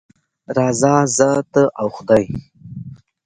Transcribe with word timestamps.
راځه 0.57 0.93
زه، 1.15 1.29
ته 1.53 1.61
او 1.79 1.87
خدای. 1.95 2.25